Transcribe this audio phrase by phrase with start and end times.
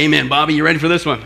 [0.00, 0.30] Amen.
[0.30, 1.22] Bobby, you ready for this one?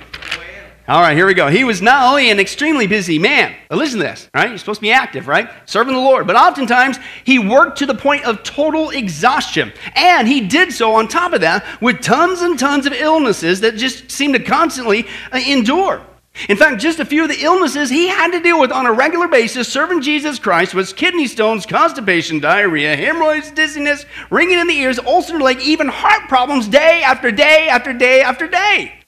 [0.89, 1.47] All right, here we go.
[1.47, 4.49] He was not only an extremely busy man, listen to this, right?
[4.49, 5.49] You're supposed to be active, right?
[5.65, 6.27] Serving the Lord.
[6.27, 9.73] But oftentimes, he worked to the point of total exhaustion.
[9.95, 13.77] And he did so on top of that with tons and tons of illnesses that
[13.77, 16.05] just seemed to constantly uh, endure.
[16.49, 18.93] In fact, just a few of the illnesses he had to deal with on a
[18.93, 24.75] regular basis serving Jesus Christ was kidney stones, constipation, diarrhea, hemorrhoids, dizziness, ringing in the
[24.75, 28.99] ears, ulcer leg, even heart problems day after day after day after day.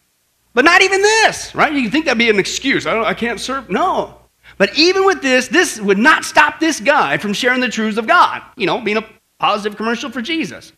[0.55, 1.73] But not even this, right?
[1.73, 2.87] You think that'd be an excuse.
[2.87, 3.69] I, I can't serve.
[3.69, 4.19] No.
[4.57, 8.07] But even with this, this would not stop this guy from sharing the truths of
[8.07, 9.05] God, you know, being a
[9.39, 10.73] positive commercial for Jesus.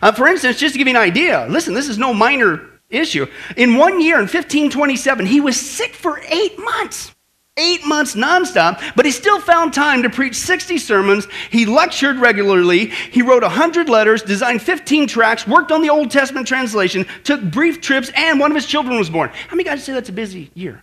[0.00, 3.26] Uh, for instance, just to give you an idea, listen, this is no minor issue.
[3.56, 7.12] In one year, in 1527, he was sick for eight months
[7.58, 11.28] eight months nonstop, but he still found time to preach 60 sermons.
[11.50, 12.86] He lectured regularly.
[12.86, 17.80] He wrote 100 letters, designed 15 tracts, worked on the Old Testament translation, took brief
[17.80, 19.30] trips, and one of his children was born.
[19.48, 20.82] How many guys say that's a busy year?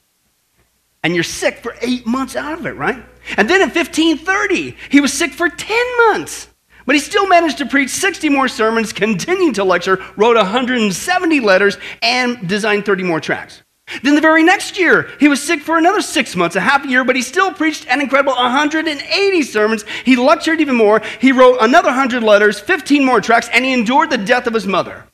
[1.02, 3.04] And you're sick for eight months out of it, right?
[3.38, 5.78] And then in 1530, he was sick for 10
[6.10, 6.50] months.
[6.90, 11.78] But he still managed to preach 60 more sermons, continued to lecture, wrote 170 letters,
[12.02, 13.62] and designed 30 more tracts.
[14.02, 16.88] Then the very next year, he was sick for another six months, a half a
[16.88, 19.86] year, but he still preached an incredible 180 sermons.
[20.04, 21.04] He lectured even more.
[21.22, 24.66] He wrote another 100 letters, 15 more tracts, and he endured the death of his
[24.66, 25.06] mother.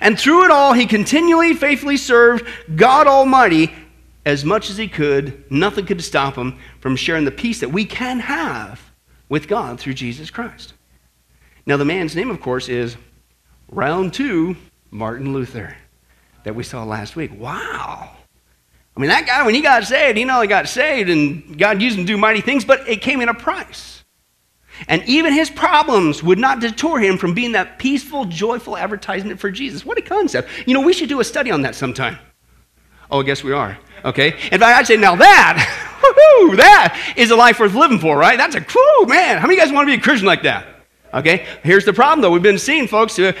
[0.00, 3.72] And through it all, he continually faithfully served God Almighty
[4.24, 5.50] as much as he could.
[5.50, 8.92] Nothing could stop him from sharing the peace that we can have
[9.28, 10.74] with God through Jesus Christ.
[11.66, 12.96] Now, the man's name, of course, is
[13.70, 14.56] round two,
[14.90, 15.76] Martin Luther
[16.44, 17.38] that we saw last week.
[17.38, 18.16] Wow.
[18.96, 21.80] I mean, that guy, when he got saved, he not only got saved and God
[21.80, 24.04] used him to do mighty things, but it came at a price.
[24.88, 29.50] And even his problems would not deter him from being that peaceful, joyful advertisement for
[29.50, 29.84] Jesus.
[29.84, 30.48] What a concept.
[30.66, 32.18] You know, we should do a study on that sometime.
[33.10, 33.78] Oh, I guess we are.
[34.04, 34.28] Okay.
[34.28, 38.38] In fact, I'd say, now that, whoo, that is a life worth living for, right?
[38.38, 39.38] That's a cool, man.
[39.38, 40.66] How many of you guys want to be a Christian like that?
[41.12, 41.46] Okay.
[41.62, 42.30] Here's the problem, though.
[42.30, 43.32] We've been seeing, folks, uh,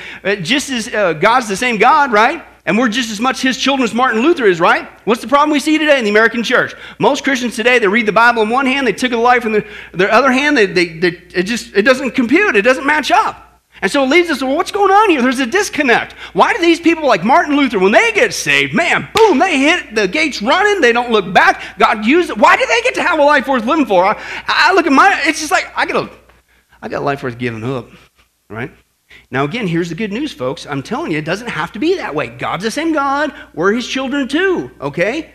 [0.42, 2.44] just as uh, God's the same God, right?
[2.66, 4.88] And we're just as much his children as Martin Luther is, right?
[5.04, 6.74] What's the problem we see today in the American church?
[6.98, 9.52] Most Christians today, they read the Bible in one hand, they took the life in
[9.52, 13.10] the, their other hand, they, they, they, it just it doesn't compute, it doesn't match
[13.10, 13.62] up.
[13.82, 15.22] And so it leads us to well, what's going on here?
[15.22, 16.12] There's a disconnect.
[16.34, 19.94] Why do these people like Martin Luther, when they get saved, man, boom, they hit
[19.94, 21.78] the gates running, they don't look back.
[21.78, 22.36] God used it.
[22.36, 24.04] Why do they get to have a life worth living for?
[24.04, 26.10] I, I look at my, it's just like, I get a,
[26.82, 27.88] I got a life worth giving up,
[28.48, 28.70] right?
[29.30, 30.66] Now, again, here's the good news, folks.
[30.66, 32.28] I'm telling you, it doesn't have to be that way.
[32.28, 33.34] God's the same God.
[33.54, 35.32] We're his children too, okay?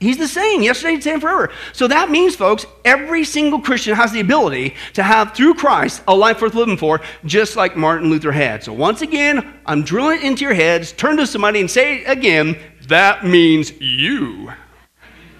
[0.00, 1.50] He's the same yesterday, today, and forever.
[1.72, 6.14] So that means, folks, every single Christian has the ability to have, through Christ, a
[6.14, 8.62] life worth living for, just like Martin Luther had.
[8.62, 10.92] So once again, I'm drilling it into your heads.
[10.92, 12.58] Turn to somebody and say again,
[12.88, 14.52] that means you.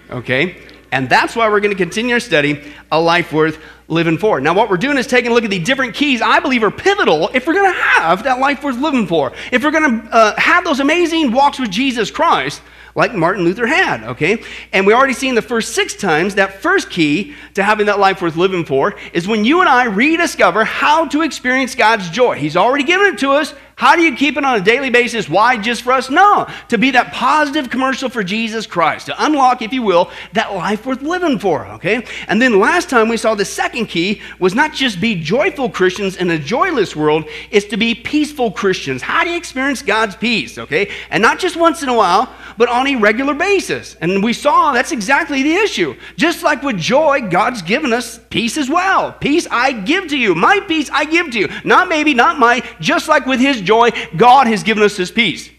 [0.09, 0.57] Okay?
[0.91, 4.41] And that's why we're going to continue our study, A Life Worth living for.
[4.41, 6.71] Now, what we're doing is taking a look at the different keys I believe are
[6.71, 9.33] pivotal if we're going to have that life worth living for.
[9.51, 12.61] If we're going to uh, have those amazing walks with Jesus Christ,
[12.95, 14.41] like Martin Luther had, okay?
[14.73, 18.23] And we already seen the first six times that first key to having that life
[18.23, 22.37] worth living for is when you and I rediscover how to experience God's joy.
[22.37, 23.53] He's already given it to us.
[23.77, 25.29] How do you keep it on a daily basis?
[25.29, 26.09] Why just for us?
[26.09, 30.55] No, to be that positive commercial for Jesus Christ, to unlock, if you will, that
[30.55, 32.03] life worth living for, okay?
[32.27, 36.15] And then last time we saw the second key was not just be joyful Christians
[36.15, 39.03] in a joyless world, it's to be peaceful Christians.
[39.03, 40.89] How do you experience God's peace, okay?
[41.11, 43.95] And not just once in a while, but on a regular basis.
[44.01, 45.95] And we saw that's exactly the issue.
[46.15, 49.11] Just like with joy, God's given us peace as well.
[49.11, 50.33] Peace I give to you.
[50.33, 51.49] My peace I give to you.
[51.63, 55.49] Not maybe, not my, just like with his joy, God has given us His peace.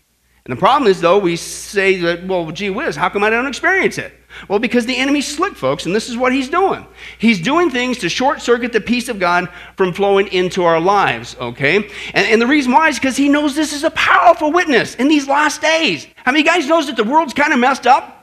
[0.49, 3.47] And the problem is, though, we say that, well, gee whiz, how come I don't
[3.47, 4.15] experience it?
[4.49, 6.87] Well, because the enemy's slick, folks, and this is what he's doing.
[7.19, 11.37] He's doing things to short circuit the peace of God from flowing into our lives,
[11.39, 11.77] okay?
[11.77, 15.09] And, and the reason why is because he knows this is a powerful witness in
[15.09, 16.07] these last days.
[16.17, 18.18] How many guys knows that the world's kind of messed up?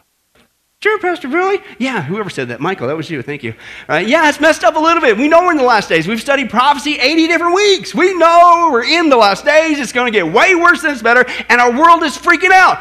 [0.85, 1.63] Sure, Pastor, really?
[1.79, 2.59] Yeah, whoever said that.
[2.59, 3.23] Michael, that was you.
[3.23, 3.55] Thank you.
[3.87, 4.07] Right?
[4.07, 5.17] Yeah, it's messed up a little bit.
[5.17, 6.07] We know we're in the last days.
[6.07, 7.95] We've studied prophecy 80 different weeks.
[7.95, 9.79] We know we're in the last days.
[9.79, 12.77] It's going to get way worse than it's better, and our world is freaking out.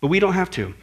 [0.00, 0.74] But we don't have to.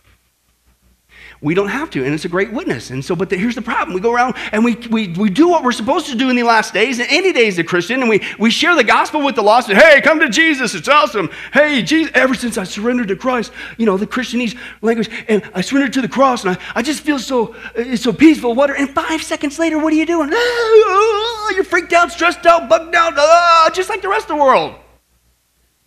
[1.46, 2.90] We don't have to, and it's a great witness.
[2.90, 3.94] And so, but the, here's the problem.
[3.94, 6.42] We go around and we, we, we do what we're supposed to do in the
[6.42, 9.36] last days, and any day as a Christian, and we, we share the gospel with
[9.36, 9.70] the lost.
[9.70, 10.74] And, hey, come to Jesus.
[10.74, 11.30] It's awesome.
[11.54, 15.62] Hey, Jesus, ever since I surrendered to Christ, you know, the Christianese language, and I
[15.62, 18.56] surrendered to the cross, and I, I just feel so, it's so peaceful.
[18.56, 20.32] What and five seconds later, what are you doing?
[20.34, 24.44] Ah, you're freaked out, stressed out, bugged out, ah, just like the rest of the
[24.44, 24.74] world.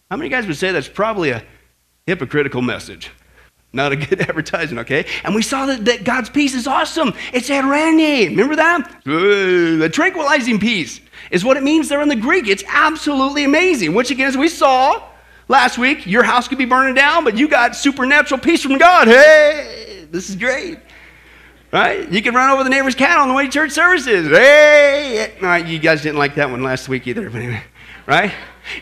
[0.09, 1.43] How many guys would say that's probably a
[2.07, 3.11] Hypocritical message.
[3.73, 5.07] Not a good advertisement, okay?
[5.25, 7.13] And we saw that, that God's peace is awesome.
[7.33, 8.31] It's Eirene.
[8.31, 9.03] Remember that?
[9.05, 11.01] The tranquilizing peace
[11.31, 12.49] is what it means there in the Greek.
[12.49, 13.95] It's absolutely amazing.
[13.95, 15.07] Which, again, as we saw
[15.49, 19.09] last week, your house could be burning down, but you got supernatural peace from God.
[19.09, 20.79] Hey, this is great.
[21.71, 22.11] Right?
[22.11, 24.29] You can run over the neighbor's cat on the way to church services.
[24.29, 25.35] Hey!
[25.67, 27.63] You guys didn't like that one last week either, but anyway,
[28.07, 28.33] right?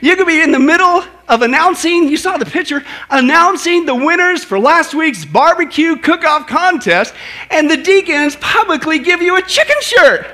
[0.00, 4.44] You could be in the middle of announcing, you saw the picture, announcing the winners
[4.44, 7.14] for last week's barbecue cook off contest,
[7.50, 10.26] and the deacons publicly give you a chicken shirt.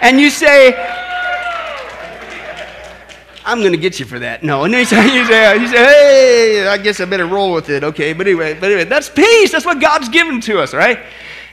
[0.00, 0.74] And you say,
[3.46, 4.42] I'm going to get you for that.
[4.42, 7.52] No, and you say, you say, uh, you say, hey, I guess I better roll
[7.52, 7.84] with it.
[7.84, 9.52] Okay, but anyway, but anyway, that's peace.
[9.52, 11.00] That's what God's given to us, right?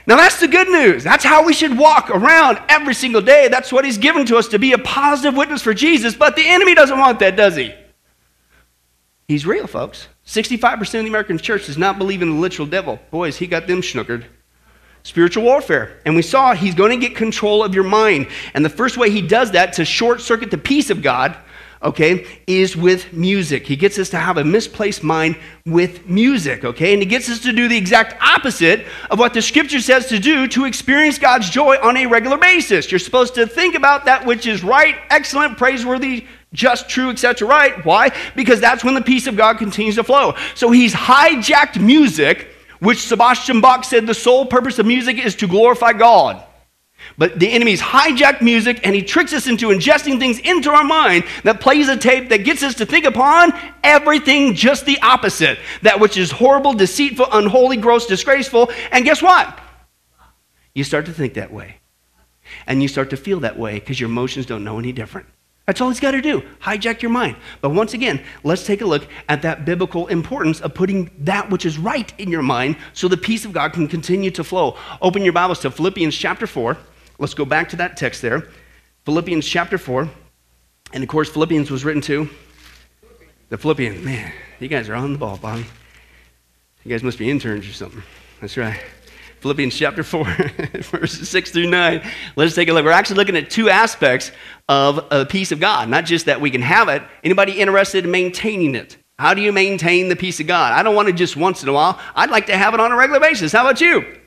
[0.06, 1.04] Now, that's the good news.
[1.04, 3.48] That's how we should walk around every single day.
[3.48, 6.14] That's what He's given to us to be a positive witness for Jesus.
[6.14, 7.72] But the enemy doesn't want that, does he?
[9.28, 10.08] He's real, folks.
[10.26, 12.98] 65% of the American church does not believe in the literal devil.
[13.10, 14.24] Boys, he got them snookered.
[15.04, 16.00] Spiritual warfare.
[16.04, 18.28] And we saw he's going to get control of your mind.
[18.54, 21.36] And the first way he does that to short circuit the peace of God
[21.82, 23.66] okay, is with music.
[23.66, 25.36] He gets us to have a misplaced mind
[25.66, 26.92] with music, okay?
[26.92, 30.18] And he gets us to do the exact opposite of what the scripture says to
[30.18, 32.90] do to experience God's joy on a regular basis.
[32.90, 37.48] You're supposed to think about that which is right, excellent, praiseworthy, just, true, etc.
[37.48, 37.84] Right?
[37.84, 38.10] Why?
[38.36, 40.36] Because that's when the peace of God continues to flow.
[40.54, 42.48] So he's hijacked music,
[42.80, 46.44] which Sebastian Bach said the sole purpose of music is to glorify God.
[47.18, 51.24] But the enemy's hijacked music and he tricks us into ingesting things into our mind
[51.44, 53.52] that plays a tape that gets us to think upon
[53.82, 55.58] everything just the opposite.
[55.82, 58.70] That which is horrible, deceitful, unholy, gross, disgraceful.
[58.90, 59.58] And guess what?
[60.74, 61.76] You start to think that way.
[62.66, 65.26] And you start to feel that way because your emotions don't know any different.
[65.66, 66.42] That's all he's got to do.
[66.60, 67.36] Hijack your mind.
[67.60, 71.64] But once again, let's take a look at that biblical importance of putting that which
[71.64, 74.76] is right in your mind so the peace of God can continue to flow.
[75.00, 76.76] Open your Bibles to Philippians chapter 4.
[77.22, 78.48] Let's go back to that text there.
[79.04, 80.10] Philippians chapter 4.
[80.92, 82.28] And of course, Philippians was written to
[83.48, 84.04] the Philippians.
[84.04, 85.64] Man, you guys are on the ball, Bobby.
[86.82, 88.02] You guys must be interns or something.
[88.40, 88.76] That's right.
[89.38, 90.24] Philippians chapter 4,
[90.90, 92.02] verses 6 through 9.
[92.34, 92.84] Let's take a look.
[92.84, 94.32] We're actually looking at two aspects
[94.68, 95.88] of the peace of God.
[95.88, 97.04] Not just that we can have it.
[97.22, 98.96] Anybody interested in maintaining it?
[99.20, 100.72] How do you maintain the peace of God?
[100.72, 102.00] I don't want it just once in a while.
[102.16, 103.52] I'd like to have it on a regular basis.
[103.52, 104.21] How about you?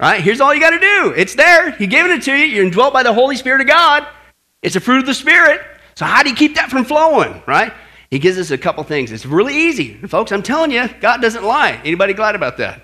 [0.00, 0.22] Right?
[0.22, 1.12] Here's all you got to do.
[1.14, 1.72] It's there.
[1.72, 2.46] He gave it to you.
[2.46, 4.06] You're indwelt by the Holy Spirit of God.
[4.62, 5.60] It's a fruit of the Spirit.
[5.94, 7.42] So how do you keep that from flowing?
[7.46, 7.72] Right?
[8.10, 9.12] He gives us a couple things.
[9.12, 9.94] It's really easy.
[9.94, 11.80] Folks, I'm telling you, God doesn't lie.
[11.84, 12.82] Anybody glad about that?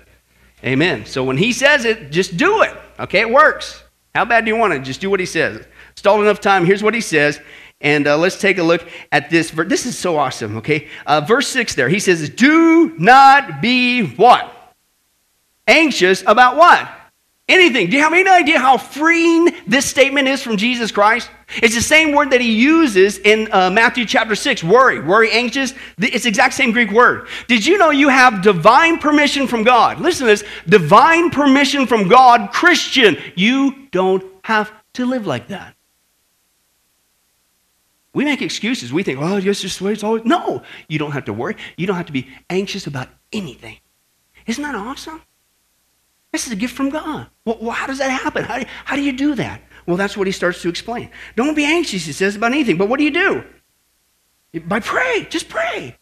[0.63, 1.05] Amen.
[1.05, 2.75] So when he says it, just do it.
[2.99, 3.83] Okay, it works.
[4.13, 4.83] How bad do you want it?
[4.83, 5.65] Just do what he says.
[5.95, 6.65] Stalled enough time.
[6.65, 7.41] Here's what he says.
[7.81, 9.51] And uh, let's take a look at this.
[9.51, 10.87] This is so awesome, okay?
[11.05, 11.89] Uh, verse 6 there.
[11.89, 14.53] He says, Do not be what?
[15.67, 16.89] Anxious about what?
[17.49, 17.89] Anything.
[17.89, 21.29] Do you have any idea how freeing this statement is from Jesus Christ?
[21.63, 25.73] It's the same word that he uses in uh, Matthew chapter 6, worry, worry, anxious.
[25.97, 27.29] It's the exact same Greek word.
[27.47, 30.01] Did you know you have divine permission from God?
[30.01, 33.17] Listen to this divine permission from God, Christian.
[33.35, 35.73] You don't have to live like that.
[38.13, 38.91] We make excuses.
[38.91, 40.25] We think, oh, yes, just way it's always.
[40.25, 41.55] No, you don't have to worry.
[41.77, 43.77] You don't have to be anxious about anything.
[44.47, 45.21] Isn't that awesome?
[46.31, 47.27] This is a gift from God.
[47.45, 48.43] Well, how does that happen?
[48.43, 49.61] How do, how do you do that?
[49.85, 51.09] Well, that's what he starts to explain.
[51.35, 52.77] Don't be anxious, he says, about anything.
[52.77, 53.43] But what do you do?
[54.65, 55.25] By pray.
[55.29, 55.97] Just pray.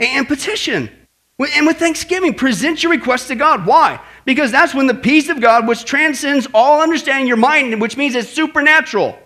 [0.00, 0.90] And petition.
[1.38, 3.66] And with thanksgiving, present your request to God.
[3.66, 4.00] Why?
[4.24, 8.14] Because that's when the peace of God, which transcends all understanding your mind, which means
[8.14, 9.18] it's supernatural.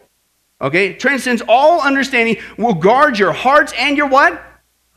[0.61, 0.95] Okay?
[0.95, 4.43] Transcends all understanding, will guard your hearts and your what?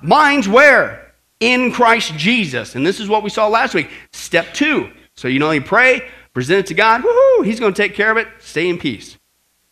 [0.02, 1.14] Minds where?
[1.40, 2.75] In Christ Jesus.
[2.75, 3.90] And this is what we saw last week.
[4.12, 7.81] Step two so you know, you pray, present it to God, woohoo, He's going to
[7.81, 9.17] take care of it, stay in peace.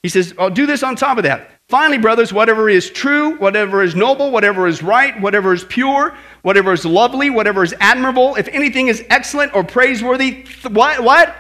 [0.01, 1.49] He says, I'll do this on top of that.
[1.69, 6.73] Finally, brothers, whatever is true, whatever is noble, whatever is right, whatever is pure, whatever
[6.73, 11.01] is lovely, whatever is admirable, if anything is excellent or praiseworthy, th- what?
[11.01, 11.35] What?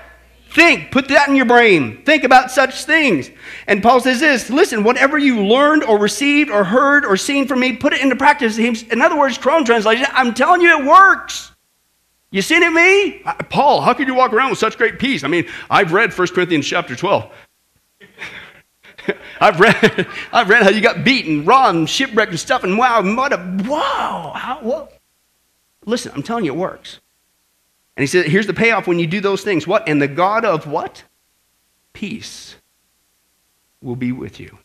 [0.51, 2.03] Think, put that in your brain.
[2.03, 3.31] Think about such things.
[3.67, 7.59] And Paul says this listen, whatever you learned or received or heard or seen from
[7.59, 8.57] me, put it into practice.
[8.59, 11.52] In other words, Crone translation, I'm telling you it works.
[12.33, 13.21] You seen it me?
[13.51, 15.23] Paul, how could you walk around with such great peace?
[15.23, 17.31] I mean, I've read 1 Corinthians chapter 12.
[19.39, 23.33] I've read, I've read how you got beaten, robbed, shipwrecked, and stuff, and wow, what
[23.33, 24.99] a, wow, how, what?
[25.85, 27.01] Listen, I'm telling you, it works.
[27.95, 29.67] And he said, here's the payoff when you do those things.
[29.67, 29.87] What?
[29.87, 31.03] And the God of what?
[31.93, 32.55] Peace
[33.79, 34.57] will be with you.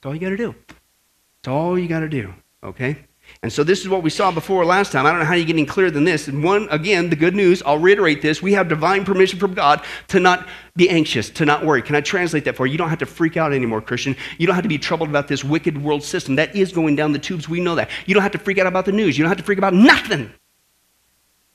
[0.00, 0.54] That's all you got to do.
[0.68, 2.32] That's all you got to do,
[2.62, 2.98] okay?
[3.44, 5.04] And so this is what we saw before last time.
[5.04, 6.28] I don't know how you're getting clearer than this.
[6.28, 8.40] And one, again, the good news, I'll reiterate this.
[8.40, 11.82] We have divine permission from God to not be anxious, to not worry.
[11.82, 12.72] Can I translate that for you?
[12.72, 14.16] You don't have to freak out anymore, Christian.
[14.38, 16.36] You don't have to be troubled about this wicked world system.
[16.36, 17.46] That is going down the tubes.
[17.46, 17.90] We know that.
[18.06, 19.18] You don't have to freak out about the news.
[19.18, 20.32] You don't have to freak about nothing.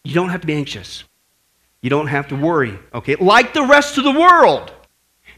[0.04, 1.06] You don't have to be anxious.
[1.82, 3.16] You don't have to worry, okay?
[3.16, 4.72] Like the rest of the world.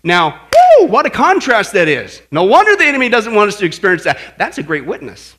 [0.03, 2.21] Now, whoo, what a contrast that is.
[2.29, 4.19] No wonder the enemy doesn't want us to experience that.
[4.37, 5.37] That's a great witness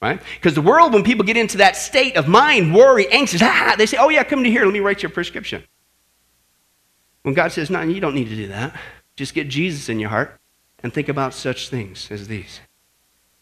[0.00, 0.20] right?
[0.34, 3.86] Because the world, when people get into that state of mind, worry, anxious, ah, they
[3.86, 5.62] say, oh, yeah, come to here, let me write you a prescription.
[7.22, 8.74] When God says, no, you don't need to do that.
[9.16, 10.40] Just get Jesus in your heart
[10.82, 12.60] and think about such things as these.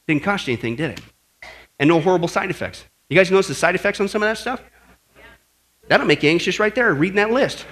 [0.08, 1.00] Didn't cost you anything, did it?
[1.78, 2.84] And no horrible side effects.
[3.08, 4.62] You guys notice the side effects on some of that stuff?
[5.86, 7.64] That'll make you anxious right there, reading that list.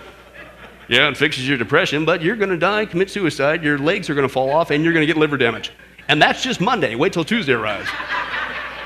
[0.88, 4.14] Yeah, it fixes your depression, but you're going to die, commit suicide, your legs are
[4.14, 5.73] going to fall off, and you're going to get liver damage.
[6.09, 6.95] And that's just Monday.
[6.95, 7.88] Wait till Tuesday arrives.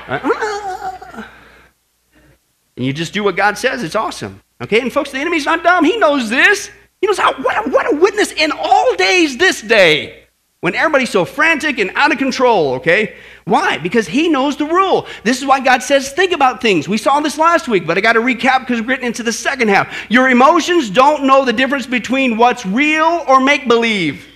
[0.07, 1.23] Uh,
[2.77, 3.83] and you just do what God says.
[3.83, 4.41] It's awesome.
[4.61, 4.81] Okay?
[4.81, 5.83] And folks, the enemy's not dumb.
[5.85, 6.69] He knows this.
[6.99, 10.21] He knows how, what a, what a witness in all days this day
[10.61, 13.15] when everybody's so frantic and out of control, okay?
[13.45, 13.79] Why?
[13.79, 15.07] Because he knows the rule.
[15.23, 16.87] This is why God says, think about things.
[16.87, 19.33] We saw this last week, but I got to recap because we're getting into the
[19.33, 19.91] second half.
[20.09, 24.30] Your emotions don't know the difference between what's real or make believe.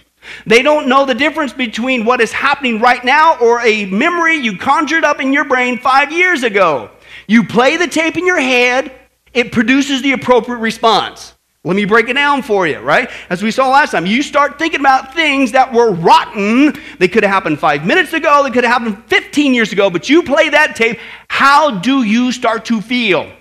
[0.46, 4.58] They don't know the difference between what is happening right now or a memory you
[4.58, 6.92] conjured up in your brain five years ago.
[7.28, 8.92] You play the tape in your head,
[9.34, 11.34] it produces the appropriate response.
[11.66, 13.10] Let me break it down for you, right?
[13.32, 16.80] As we saw last time, you start thinking about things that were rotten.
[17.00, 20.08] They could have happened five minutes ago, they could have happened 15 years ago, but
[20.08, 21.00] you play that tape.
[21.28, 23.32] How do you start to feel?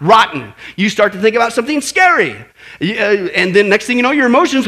[0.00, 0.52] Rotten.
[0.74, 2.32] You start to think about something scary.
[2.80, 4.66] Uh, and then next thing you know, your emotions,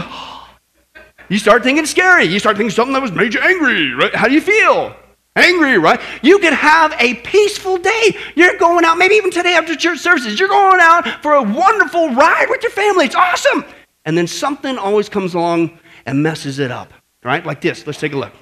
[1.28, 2.24] you start thinking scary.
[2.24, 4.14] You start thinking something that was made you angry, right?
[4.14, 4.94] How do you feel?
[5.34, 6.00] Angry, right?
[6.22, 8.16] You could have a peaceful day.
[8.34, 12.10] You're going out, maybe even today after church services, you're going out for a wonderful
[12.10, 13.06] ride with your family.
[13.06, 13.64] It's awesome.
[14.04, 16.92] And then something always comes along and messes it up,
[17.24, 17.44] right?
[17.46, 17.86] Like this.
[17.86, 18.32] Let's take a look.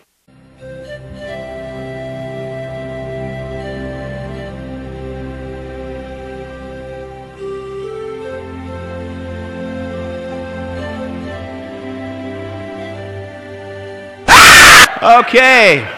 [15.02, 15.88] Okay.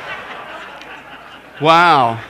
[1.61, 2.21] Wow.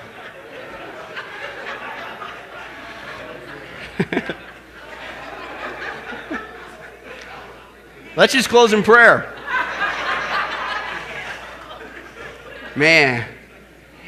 [8.17, 9.35] Let's just close in prayer.
[12.75, 13.27] Man,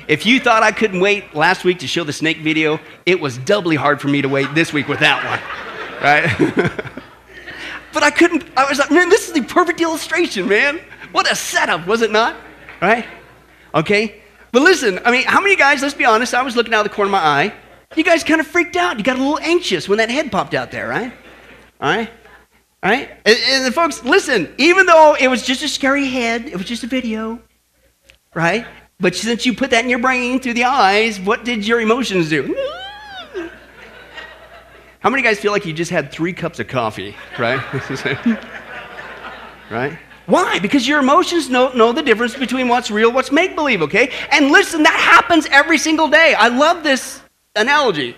[0.09, 3.37] if you thought I couldn't wait last week to show the snake video, it was
[3.37, 5.39] doubly hard for me to wait this week with that one,
[6.03, 6.35] right?
[7.93, 10.81] but I couldn't, I was like, man, this is the perfect illustration, man.
[11.13, 12.37] What a setup, was it not?
[12.81, 13.07] Right?
[13.75, 14.23] Okay?
[14.53, 16.91] But listen, I mean, how many guys, let's be honest, I was looking out of
[16.91, 17.55] the corner of my eye.
[17.97, 18.99] You guys kind of freaked out.
[18.99, 21.13] You got a little anxious when that head popped out there, right?
[21.81, 22.11] All right?
[22.83, 23.11] All right?
[23.25, 26.85] And, and folks, listen, even though it was just a scary head, it was just
[26.85, 27.41] a video,
[28.35, 28.67] right?
[29.01, 32.31] But since you put that in your brain through the eyes, what did your emotions
[32.31, 32.55] do?
[35.01, 37.61] How many guys feel like you just had three cups of coffee, right?
[39.71, 39.99] right?
[40.27, 40.59] Why?
[40.59, 44.11] Because your emotions know, the difference between what's real, what's make believe, okay?
[44.31, 46.35] And listen, that happens every single day.
[46.35, 47.21] I love this
[47.55, 48.17] analogy,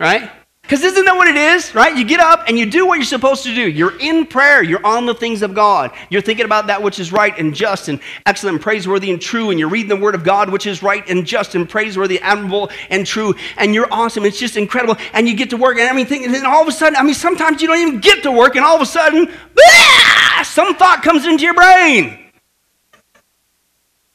[0.00, 0.30] right?
[0.74, 1.96] Because isn't that what it is, right?
[1.96, 3.68] You get up and you do what you're supposed to do.
[3.68, 4.60] You're in prayer.
[4.60, 5.92] You're on the things of God.
[6.10, 9.50] You're thinking about that which is right and just and excellent and praiseworthy and true.
[9.50, 12.72] And you're reading the word of God, which is right and just and praiseworthy, admirable
[12.90, 13.36] and true.
[13.56, 14.24] And you're awesome.
[14.24, 14.96] It's just incredible.
[15.12, 15.78] And you get to work.
[15.78, 18.00] And I mean, think, and all of a sudden, I mean, sometimes you don't even
[18.00, 18.56] get to work.
[18.56, 22.18] And all of a sudden, blah, some thought comes into your brain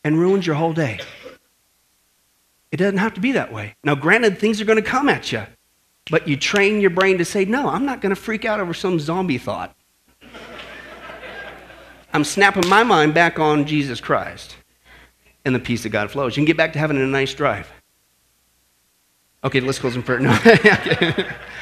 [0.04, 1.00] and ruins your whole day.
[2.74, 3.76] It doesn't have to be that way.
[3.82, 5.44] Now, granted, things are going to come at you.
[6.10, 8.74] But you train your brain to say, no, I'm not going to freak out over
[8.74, 9.76] some zombie thought.
[12.12, 14.56] I'm snapping my mind back on Jesus Christ.
[15.46, 16.36] And the peace of God flows.
[16.36, 17.72] You can get back to having a nice drive.
[19.44, 20.20] Okay, let's close in prayer.
[20.20, 20.38] No.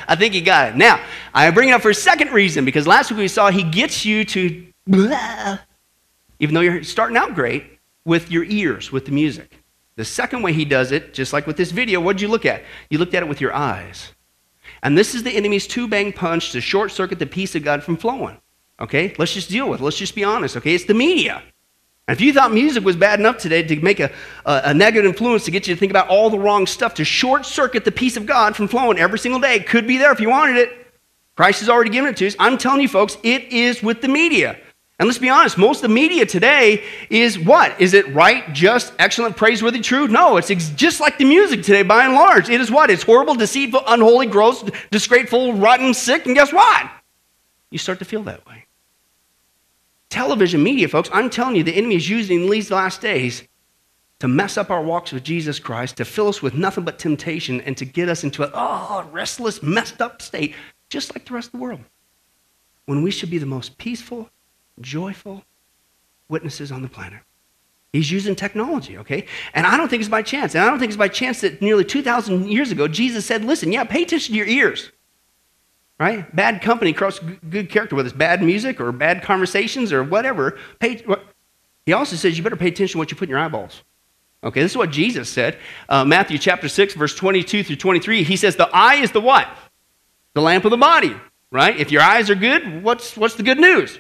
[0.10, 0.76] I think you got it.
[0.78, 1.02] Now,
[1.34, 4.06] I bring it up for a second reason because last week we saw he gets
[4.06, 5.60] you to blah,
[6.40, 7.66] even though you're starting out great
[8.06, 9.60] with your ears, with the music.
[9.98, 12.46] The second way he does it, just like with this video, what did you look
[12.46, 12.64] at?
[12.90, 14.14] You looked at it with your eyes.
[14.84, 17.84] And this is the enemy's two bang punch to short circuit the peace of God
[17.84, 18.40] from flowing.
[18.80, 19.16] Okay?
[19.18, 19.84] Let's just deal with it.
[19.84, 20.58] Let's just be honest.
[20.58, 20.76] Okay?
[20.76, 21.42] It's the media.
[22.08, 24.12] And if you thought music was bad enough today to make a,
[24.46, 27.04] a, a, negative influence to get you to think about all the wrong stuff, to
[27.04, 30.12] short circuit the peace of God from flowing every single day, it could be there
[30.14, 30.88] if you wanted it.
[31.36, 32.36] Christ has already given it to us.
[32.40, 34.58] I'm telling you, folks, it is with the media.
[35.00, 37.80] And let's be honest, most of the media today is what?
[37.80, 40.08] Is it right, just, excellent, praiseworthy, true?
[40.08, 42.50] No, it's ex- just like the music today by and large.
[42.50, 42.90] It is what?
[42.90, 46.90] It's horrible, deceitful, unholy, gross, disgraceful, rotten, sick, and guess what?
[47.70, 48.66] You start to feel that way.
[50.10, 53.48] Television media, folks, I'm telling you, the enemy is using these last days
[54.20, 57.62] to mess up our walks with Jesus Christ, to fill us with nothing but temptation,
[57.62, 60.56] and to get us into a oh, restless, messed up state,
[60.90, 61.82] just like the rest of the world.
[62.86, 64.32] When we should be the most peaceful,
[64.82, 65.44] joyful
[66.30, 67.22] witnesses on the planet.
[67.94, 69.26] He's using technology, okay?
[69.54, 70.56] And I don't think it's by chance.
[70.56, 73.72] And I don't think it's by chance that nearly 2,000 years ago, Jesus said, listen,
[73.72, 74.92] yeah, pay attention to your ears,
[76.00, 76.34] right?
[76.36, 77.20] Bad company cross
[77.50, 80.60] good character, whether it's bad music or bad conversations or whatever.
[80.80, 81.04] Pay,
[81.86, 83.82] he also says you better pay attention to what you put in your eyeballs.
[84.44, 85.58] Okay, this is what Jesus said.
[85.90, 88.24] Uh, Matthew chapter 6, verse 22 through 23.
[88.24, 89.48] He says, The eye is the what?
[90.36, 91.16] The lamp of the body,
[91.52, 91.76] right?
[91.76, 93.98] If your eyes are good, what's, what's the good news?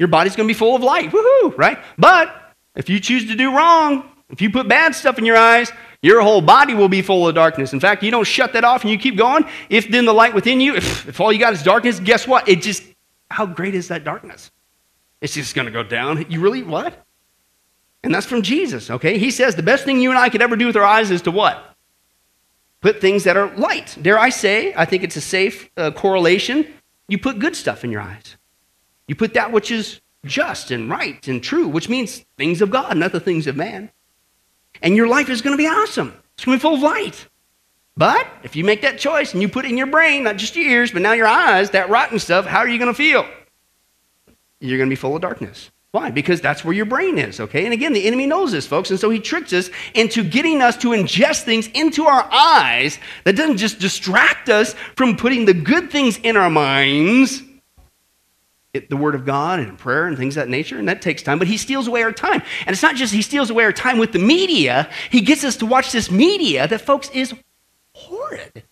[0.00, 1.10] Your body's going to be full of light.
[1.10, 1.78] Woohoo, right?
[1.98, 5.70] But if you choose to do wrong, if you put bad stuff in your eyes,
[6.00, 7.74] your whole body will be full of darkness.
[7.74, 9.44] In fact, you don't shut that off and you keep going.
[9.68, 12.48] If then the light within you, if, if all you got is darkness, guess what?
[12.48, 12.82] It just,
[13.30, 14.50] how great is that darkness?
[15.20, 16.24] It's just going to go down.
[16.30, 17.04] You really, what?
[18.02, 19.18] And that's from Jesus, okay?
[19.18, 21.20] He says the best thing you and I could ever do with our eyes is
[21.22, 21.76] to what?
[22.80, 23.98] Put things that are light.
[24.00, 26.66] Dare I say, I think it's a safe uh, correlation.
[27.06, 28.38] You put good stuff in your eyes.
[29.10, 32.96] You put that which is just and right and true, which means things of God,
[32.96, 33.90] not the things of man.
[34.82, 36.14] And your life is going to be awesome.
[36.34, 37.26] It's going to be full of light.
[37.96, 40.54] But if you make that choice and you put it in your brain, not just
[40.54, 43.26] your ears, but now your eyes, that rotten stuff, how are you going to feel?
[44.60, 45.72] You're going to be full of darkness.
[45.90, 46.12] Why?
[46.12, 47.64] Because that's where your brain is, okay?
[47.64, 50.76] And again, the enemy knows this, folks, and so he tricks us into getting us
[50.76, 55.90] to ingest things into our eyes that doesn't just distract us from putting the good
[55.90, 57.42] things in our minds,
[58.72, 61.22] it, the Word of God and prayer and things of that nature, and that takes
[61.22, 62.42] time, but he steals away our time.
[62.66, 65.56] And it's not just he steals away our time with the media, he gets us
[65.56, 67.34] to watch this media that, folks, is
[67.94, 68.62] horrid.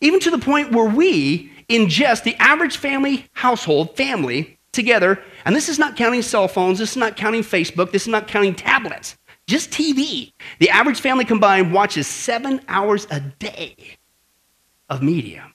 [0.00, 5.68] Even to the point where we ingest the average family household, family, together, and this
[5.68, 9.16] is not counting cell phones, this is not counting Facebook, this is not counting tablets,
[9.46, 10.32] just TV.
[10.60, 13.96] The average family combined watches seven hours a day
[14.88, 15.52] of media.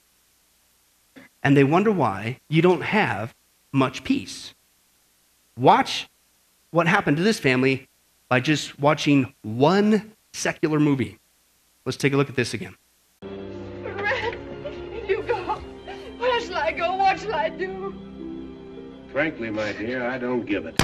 [1.44, 3.34] And they wonder why you don't have
[3.70, 4.54] much peace.
[5.58, 6.08] Watch
[6.70, 7.86] what happened to this family
[8.30, 11.18] by just watching one secular movie.
[11.84, 12.74] Let's take a look at this again.
[13.22, 14.38] Red,
[15.06, 15.36] you go.
[16.18, 16.96] Where shall I go?
[16.96, 17.94] What shall I do?
[19.12, 20.80] Frankly, my dear, I don't give it.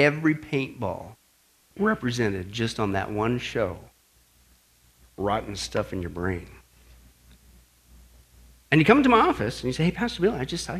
[0.00, 1.16] Every paintball
[1.78, 3.78] represented just on that one show
[5.16, 6.48] rotten stuff in your brain.
[8.70, 10.76] And you come into my office and you say, hey, Pastor Bill, I just, I,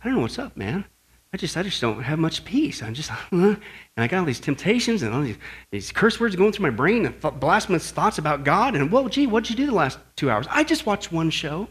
[0.00, 0.84] I don't know what's up, man.
[1.32, 2.82] I just, I just don't have much peace.
[2.82, 3.58] I'm just, and
[3.96, 5.38] I got all these temptations and all these,
[5.70, 8.76] these curse words going through my brain and blasphemous thoughts about God.
[8.76, 10.46] And, well, gee, what'd you do the last two hours?
[10.50, 11.68] I just watched one show.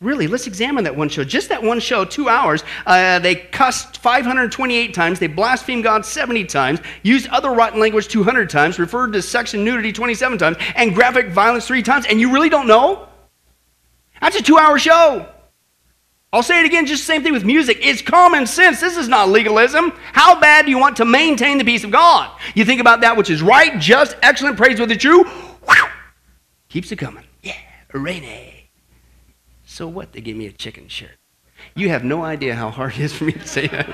[0.00, 1.24] Really, let's examine that one show.
[1.24, 2.62] Just that one show, two hours.
[2.86, 5.18] Uh, they cussed 528 times.
[5.18, 6.78] They blasphemed God 70 times.
[7.02, 8.78] Used other rotten language 200 times.
[8.78, 10.56] Referred to sex and nudity 27 times.
[10.76, 12.06] And graphic violence three times.
[12.08, 13.08] And you really don't know?
[14.20, 15.28] That's a two hour show.
[16.32, 17.78] I'll say it again, just the same thing with music.
[17.80, 18.80] It's common sense.
[18.80, 19.92] This is not legalism.
[20.12, 22.30] How bad do you want to maintain the peace of God?
[22.54, 25.24] You think about that which is right, just, excellent, praiseworthy, true.
[25.24, 25.86] Whew,
[26.68, 27.24] keeps it coming.
[27.42, 27.56] Yeah,
[27.94, 28.57] rainy.
[29.70, 30.12] So what?
[30.12, 31.18] They give me a chicken shirt.
[31.76, 33.86] You have no idea how hard it is for me to say that.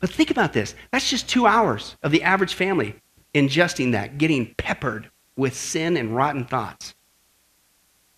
[0.00, 0.74] but think about this.
[0.92, 2.96] That's just two hours of the average family
[3.34, 6.94] ingesting that, getting peppered with sin and rotten thoughts.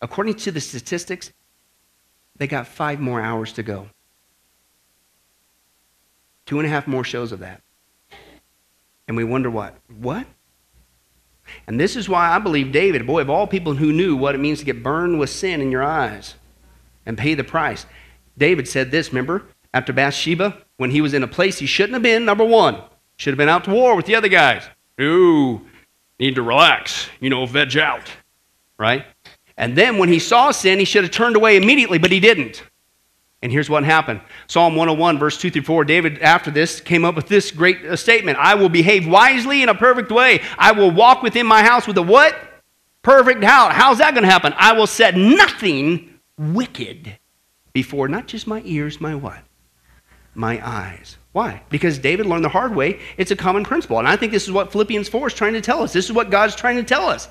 [0.02, 1.33] According to the statistics,
[2.37, 3.88] they got five more hours to go.
[6.44, 7.62] Two and a half more shows of that.
[9.07, 9.76] And we wonder what?
[9.96, 10.26] What?
[11.66, 14.38] And this is why I believe David, boy, of all people who knew what it
[14.38, 16.35] means to get burned with sin in your eyes
[17.04, 17.87] and pay the price.
[18.38, 19.44] David said this, remember?
[19.72, 22.82] After Bathsheba, when he was in a place he shouldn't have been, number one,
[23.16, 24.62] should have been out to war with the other guys.
[25.00, 25.61] Ooh,
[26.18, 28.11] need to relax, you know, veg out,
[28.78, 29.04] right?
[29.56, 32.62] And then when he saw sin, he should have turned away immediately, but he didn't.
[33.46, 35.85] And here's what happened Psalm 101, verse 2 through 4.
[35.85, 39.68] David, after this, came up with this great uh, statement I will behave wisely in
[39.68, 40.42] a perfect way.
[40.59, 42.37] I will walk within my house with a what?
[43.02, 43.72] Perfect house.
[43.72, 44.52] How's that going to happen?
[44.56, 47.20] I will set nothing wicked
[47.72, 49.38] before not just my ears, my what?
[50.35, 51.16] My eyes.
[51.30, 51.62] Why?
[51.70, 52.98] Because David learned the hard way.
[53.16, 54.00] It's a common principle.
[54.00, 55.92] And I think this is what Philippians 4 is trying to tell us.
[55.92, 57.28] This is what God's trying to tell us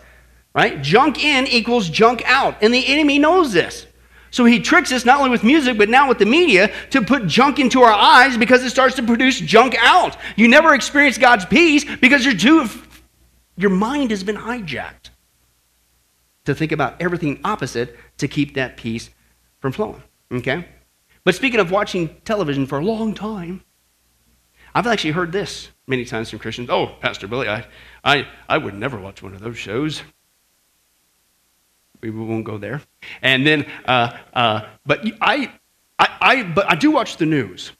[0.55, 0.81] right?
[0.81, 2.55] Junk in equals junk out.
[2.61, 3.87] And the enemy knows this.
[4.31, 7.27] So he tricks us not only with music, but now with the media to put
[7.27, 10.17] junk into our eyes because it starts to produce junk out.
[10.35, 12.67] You never experience God's peace because you're too,
[13.55, 15.11] your mind has been hijacked
[16.45, 19.09] to think about everything opposite to keep that peace
[19.59, 20.03] from flowing.
[20.31, 20.67] Okay?
[21.23, 23.63] But speaking of watching television for a long time,
[24.73, 26.69] I've actually heard this many times from Christians.
[26.69, 27.65] Oh, Pastor Billy, I,
[28.03, 30.01] I, I would never watch one of those shows
[32.09, 32.81] we won't go there.
[33.21, 35.51] And then, uh, uh, but I,
[35.99, 37.71] I, I, but I do watch the news,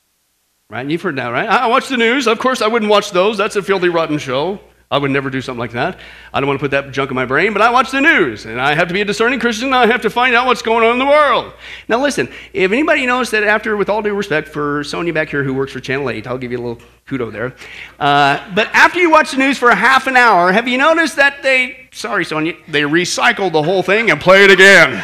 [0.70, 0.82] right?
[0.82, 1.48] And you've heard that, right?
[1.48, 2.28] I watch the news.
[2.28, 3.38] Of course, I wouldn't watch those.
[3.38, 4.60] That's a filthy, rotten show.
[4.91, 6.00] I would never do something like that.
[6.34, 8.45] I don't want to put that junk in my brain, but I watch the news,
[8.45, 9.74] and I have to be a discerning Christian.
[9.74, 11.54] I have to find out what's going on in the world.
[11.88, 15.43] Now, listen, if anybody knows that after, with all due respect for Sonia back here
[15.43, 17.56] who works for Channel 8, I'll give you a little kudo there.
[18.00, 21.15] Uh, but after you watch the news for a half an hour, have you noticed
[21.15, 25.04] that they, sorry, Sonia, they recycle the whole thing and play it again?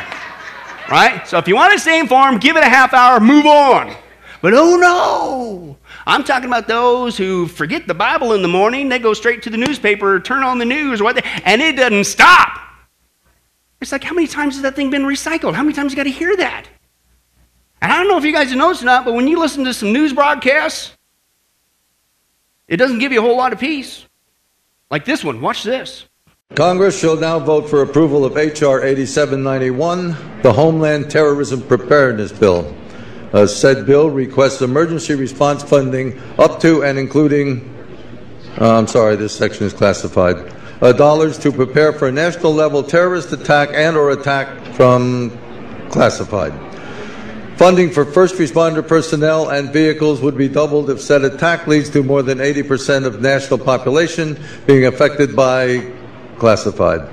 [0.91, 1.27] right?
[1.27, 3.95] So if you want to stay informed, give it a half hour, move on.
[4.41, 5.77] But oh no!
[6.11, 9.49] I'm talking about those who forget the Bible in the morning, they go straight to
[9.49, 12.59] the newspaper, turn on the news, what, and it doesn't stop.
[13.79, 15.53] It's like, how many times has that thing been recycled?
[15.53, 16.67] How many times you got to hear that?
[17.81, 19.73] And I don't know if you guys noticed or not, but when you listen to
[19.73, 20.97] some news broadcasts,
[22.67, 24.05] it doesn't give you a whole lot of peace.
[24.89, 26.09] Like this one, watch this.
[26.55, 28.83] Congress shall now vote for approval of H.R.
[28.83, 32.75] 8791, the Homeland Terrorism Preparedness Bill.
[33.33, 37.73] Uh, said bill requests emergency response funding up to and including,
[38.59, 42.83] uh, I'm sorry, this section is classified, uh, dollars to prepare for a national level
[42.83, 45.31] terrorist attack and or attack from
[45.91, 46.51] classified.
[47.55, 52.03] Funding for first responder personnel and vehicles would be doubled if said attack leads to
[52.03, 55.89] more than 80% of national population being affected by
[56.37, 57.07] classified.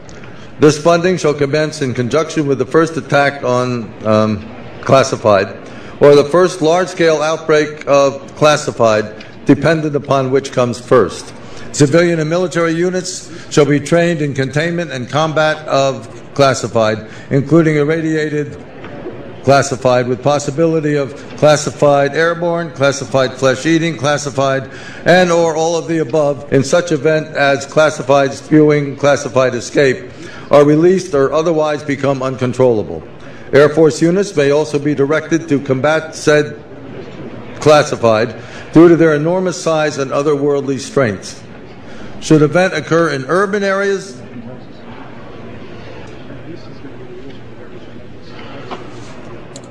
[0.59, 5.68] This funding shall commence in conjunction with the first attack on um, classified
[6.01, 11.35] or the first large scale outbreak of classified, dependent upon which comes first.
[11.73, 18.65] Civilian and military units shall be trained in containment and combat of classified, including irradiated
[19.45, 24.71] classified with possibility of classified airborne, classified flesh eating, classified
[25.07, 30.11] and or all of the above in such event as classified spewing, classified escape
[30.51, 33.03] are released or otherwise become uncontrollable.
[33.53, 36.63] Air Force units may also be directed to combat said
[37.61, 38.37] classified
[38.73, 41.45] due to their enormous size and otherworldly strength.
[42.21, 44.21] Should event occur in urban areas,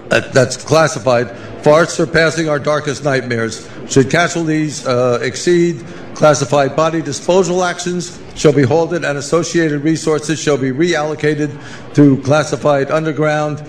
[0.09, 3.69] that's classified, far surpassing our darkest nightmares.
[3.89, 5.85] Should casualties uh, exceed
[6.17, 11.53] classified body disposal actions, shall be halted and associated resources shall be reallocated
[11.93, 13.63] to classified underground,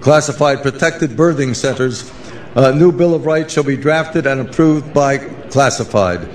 [0.00, 2.10] classified protected birthing centers.
[2.54, 5.18] A new Bill of Rights shall be drafted and approved by
[5.50, 6.26] classified.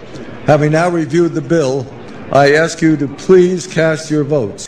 [0.46, 1.92] Having now reviewed the bill,
[2.32, 4.68] I ask you to please cast your votes.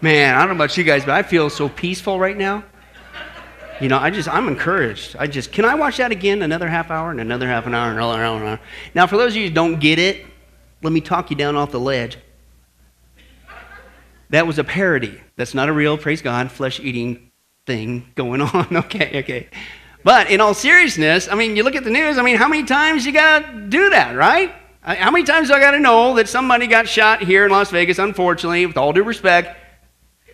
[0.00, 2.62] Man, I don't know about you guys, but I feel so peaceful right now.
[3.80, 5.16] You know, I just, I'm encouraged.
[5.18, 7.90] I just, can I watch that again another half hour and another half an hour
[7.90, 8.60] and another hour?
[8.94, 10.24] Now, for those of you who don't get it,
[10.82, 12.16] let me talk you down off the ledge.
[14.30, 15.20] that was a parody.
[15.36, 17.30] That's not a real, praise God, flesh eating
[17.66, 18.76] thing going on.
[18.76, 19.48] okay, okay.
[20.02, 22.64] But in all seriousness, I mean, you look at the news, I mean, how many
[22.64, 24.54] times you got to do that, right?
[24.80, 27.70] How many times do I got to know that somebody got shot here in Las
[27.72, 29.58] Vegas, unfortunately, with all due respect?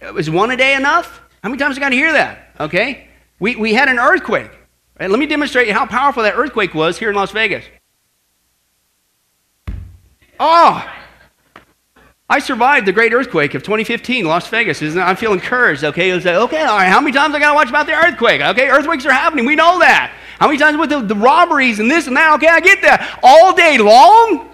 [0.02, 1.22] Is one a day enough?
[1.42, 2.50] How many times do I got to hear that?
[2.60, 3.08] Okay?
[3.42, 4.52] We, we had an earthquake.
[5.00, 5.10] Right?
[5.10, 7.64] Let me demonstrate how powerful that earthquake was here in Las Vegas.
[10.38, 10.88] Oh,
[12.30, 14.80] I survived the great earthquake of 2015, Las Vegas.
[14.80, 15.82] I feel encouraged.
[15.82, 16.88] Okay, it was like, okay, all right.
[16.88, 18.40] How many times I got to watch about the earthquake?
[18.40, 19.44] Okay, earthquakes are happening.
[19.44, 20.12] We know that.
[20.38, 22.34] How many times with the, the robberies and this and that?
[22.34, 23.18] Okay, I get that.
[23.24, 24.51] All day long.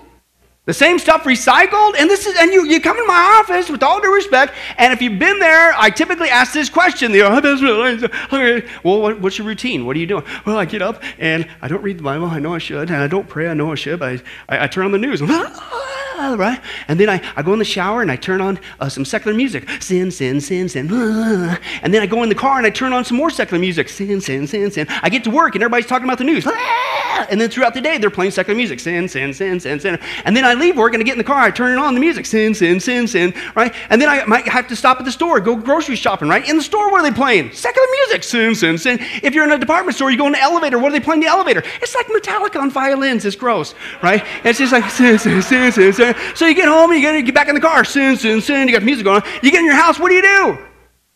[0.69, 3.83] The same stuff recycled, and this is, and you, you come in my office with
[3.83, 7.11] all due respect, and if you've been there, I typically ask this question.
[7.11, 9.87] The okay, well, what, what's your routine?
[9.87, 10.25] What are you doing?
[10.45, 12.27] Well, I get up and I don't read the Bible.
[12.27, 13.49] I know I should, and I don't pray.
[13.49, 14.03] I know I should.
[14.03, 15.23] I, I, I turn on the news.
[16.19, 16.61] right?
[16.89, 19.35] And then I, I go in the shower and I turn on uh, some secular
[19.35, 19.67] music.
[19.81, 20.89] Sin, sin, sin, sin.
[21.81, 23.89] And then I go in the car and I turn on some more secular music.
[23.89, 24.87] Sin, sin, sin, sin.
[25.03, 26.47] I get to work and everybody's talking about the news.
[27.31, 28.81] And then throughout the day, they're playing secular music.
[28.81, 29.99] Sin, sin, sin, sin, sin.
[30.25, 31.41] And then I leave work and I get in the car.
[31.41, 32.27] I turn it on the music.
[32.27, 33.35] Sin, sin, sin, sin.
[33.55, 33.75] Right?
[33.91, 36.29] And then I might have to stop at the store, go grocery shopping.
[36.29, 36.49] Right?
[36.49, 37.53] In the store, what are they playing?
[37.53, 38.25] Secular music.
[38.25, 38.99] Sin, sin, sin.
[39.23, 40.79] If you're in a department store, you go in the elevator.
[40.79, 41.63] What are they playing in the elevator?
[41.81, 43.25] It's like Metallica on violins.
[43.25, 43.75] It's gross.
[44.03, 44.25] Right?
[44.45, 46.15] It's just like sin, sin, sin, sin, sin.
[46.35, 47.85] So you get home you get, back in the car.
[47.85, 48.69] Sin, sin, sin.
[48.69, 49.29] You got music going on.
[49.43, 49.99] You get in your house.
[49.99, 50.68] What do you do?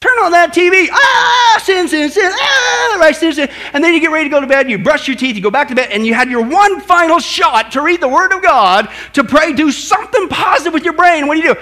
[0.03, 0.89] Turn on that TV.
[0.91, 2.29] Ah, sin, sin, sin.
[2.35, 3.49] Ah, right, sin, sin.
[3.73, 4.69] And then you get ready to go to bed.
[4.69, 5.37] You brush your teeth.
[5.37, 8.09] You go back to bed, and you had your one final shot to read the
[8.09, 11.29] Word of God, to pray, do something positive with your brain.
[11.29, 11.61] What do you do?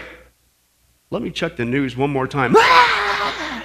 [1.11, 2.55] Let me check the news one more time.
[2.57, 3.63] Ah!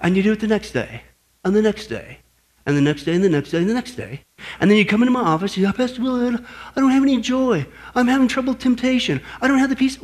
[0.00, 1.02] And you do it the next day,
[1.44, 2.20] and the next day,
[2.64, 4.22] and the next day, and the next day, and the next day.
[4.60, 6.42] And then you come into my office, you say, Pastor Willard,
[6.74, 7.66] I don't have any joy.
[7.94, 9.20] I'm having trouble with temptation.
[9.42, 9.98] I don't have the peace.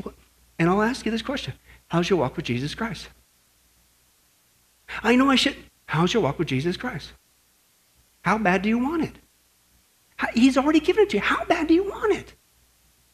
[0.59, 1.55] And I'll ask you this question
[1.89, 3.09] How's your walk with Jesus Christ?
[5.03, 5.57] I know I should.
[5.87, 7.13] How's your walk with Jesus Christ?
[8.23, 9.15] How bad do you want it?
[10.35, 11.23] He's already given it to you.
[11.23, 12.35] How bad do you want it?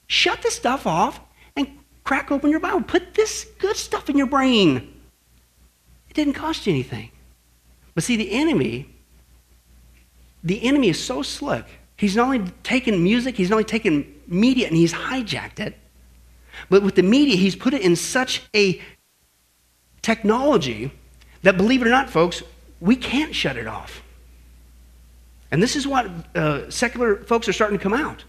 [0.06, 1.20] Shut the stuff off
[1.56, 1.68] and
[2.04, 2.82] crack open your Bible.
[2.82, 4.76] Put this good stuff in your brain.
[6.08, 7.10] It didn't cost you anything.
[7.94, 8.94] But see, the enemy,
[10.44, 11.64] the enemy is so slick.
[11.96, 15.76] He's not only taken music, he's not only taken media and he's hijacked it,
[16.68, 18.80] but with the media, he's put it in such a
[20.02, 20.90] technology
[21.42, 22.42] that, believe it or not, folks,
[22.80, 24.02] we can't shut it off.
[25.50, 28.24] And this is what uh, secular folks are starting to come out,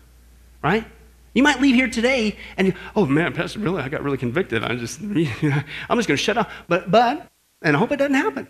[0.63, 0.86] right?
[1.34, 4.63] You might leave here today and, oh man, Pastor, really, I got really convicted.
[4.65, 6.52] I'm just, I'm just going to shut off.
[6.68, 7.28] But, but,
[7.62, 8.48] and I hope it doesn't happen.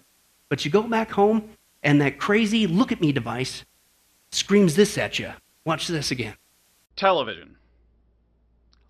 [0.49, 1.49] But you go back home
[1.83, 3.65] and that crazy look at me device
[4.31, 5.31] screams this at you.
[5.65, 6.35] Watch this again.
[6.95, 7.57] Television.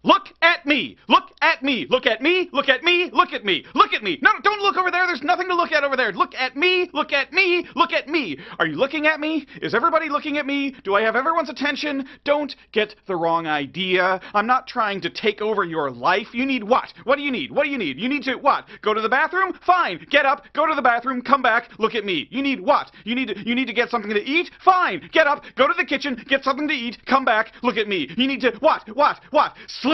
[0.03, 0.95] Look at me.
[1.09, 1.85] Look at me.
[1.89, 2.49] Look at me.
[2.53, 3.12] Look at me.
[3.12, 3.65] Look at me.
[3.75, 4.17] Look at me.
[4.21, 5.05] No, don't look over there.
[5.05, 6.13] There's nothing to look at over there.
[6.13, 6.89] Look at me.
[6.93, 7.67] Look at me.
[7.75, 8.39] Look at me.
[8.59, 9.45] Are you looking at me?
[9.62, 10.73] Is everybody looking at me?
[10.85, 12.07] Do I have everyone's attention?
[12.23, 14.21] Don't get the wrong idea.
[14.33, 16.27] I'm not trying to take over your life.
[16.33, 16.93] You need what?
[17.03, 17.51] What do you need?
[17.51, 17.99] What do you need?
[17.99, 18.69] You need to what?
[18.81, 19.51] Go to the bathroom?
[19.65, 20.05] Fine.
[20.09, 20.45] Get up.
[20.53, 21.21] Go to the bathroom.
[21.21, 21.71] Come back.
[21.77, 22.29] Look at me.
[22.31, 22.89] You need what?
[23.03, 24.49] You need to, you need to get something to eat?
[24.63, 25.09] Fine.
[25.12, 25.43] Get up.
[25.57, 26.23] Go to the kitchen.
[26.29, 27.05] Get something to eat.
[27.05, 27.51] Come back.
[27.63, 28.09] Look at me.
[28.15, 28.88] You need to what?
[28.95, 29.19] What?
[29.31, 29.55] What?
[29.67, 29.88] Sleep?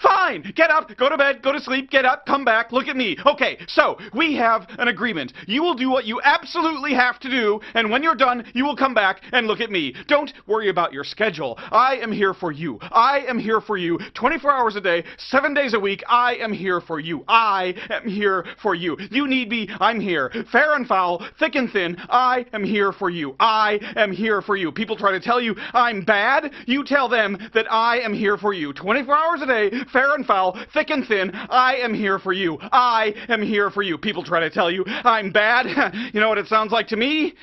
[0.00, 0.52] Fine.
[0.54, 3.16] Get up, go to bed, go to sleep, get up, come back, look at me.
[3.24, 5.32] Okay, so we have an agreement.
[5.46, 8.76] You will do what you absolutely have to do, and when you're done, you will
[8.76, 9.94] come back and look at me.
[10.08, 11.58] Don't worry about your schedule.
[11.58, 12.78] I am here for you.
[12.82, 16.02] I am here for you 24 hours a day, 7 days a week.
[16.08, 17.24] I am here for you.
[17.28, 18.96] I am here for you.
[19.10, 20.30] You need me, I'm here.
[20.52, 23.36] Fair and foul, thick and thin, I am here for you.
[23.40, 24.72] I am here for you.
[24.72, 26.52] People try to tell you I'm bad.
[26.66, 30.26] You tell them that I am here for you 24 hours a day, fair and
[30.26, 32.58] foul, thick and thin, I am here for you.
[32.60, 33.98] I am here for you.
[33.98, 35.94] People try to tell you I'm bad.
[36.14, 37.34] you know what it sounds like to me?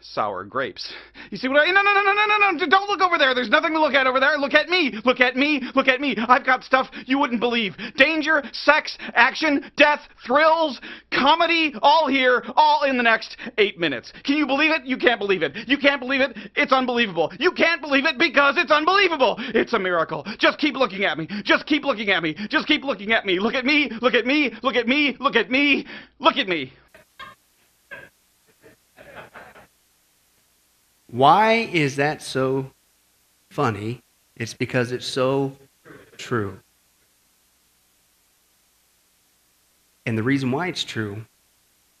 [0.00, 0.92] Sour grapes.
[1.30, 3.34] You see what I no no no no no no no don't look over there.
[3.34, 4.36] There's nothing to look at over there.
[4.38, 4.94] Look at me.
[5.04, 5.62] Look at me.
[5.74, 6.16] Look at me.
[6.28, 7.74] I've got stuff you wouldn't believe.
[7.96, 10.80] Danger, sex, action, death, thrills,
[11.12, 14.12] comedy, all here, all in the next 8 minutes.
[14.24, 14.84] Can you believe it?
[14.84, 15.56] You can't believe it.
[15.66, 16.36] You can't believe it.
[16.56, 17.32] It's unbelievable.
[17.38, 19.36] You can't believe it because it's unbelievable.
[19.38, 20.24] It's a miracle.
[20.38, 21.28] Just keep looking at me.
[21.44, 22.34] Just keep looking at me.
[22.48, 23.38] Just keep looking at me.
[23.38, 23.90] Look at me.
[24.00, 24.52] Look at me.
[24.62, 25.16] Look at me.
[25.20, 25.86] Look at me.
[26.18, 26.72] Look at me.
[31.10, 32.70] Why is that so
[33.50, 34.02] funny?
[34.36, 35.56] It's because it's so
[36.16, 36.60] true.
[40.06, 41.24] And the reason why it's true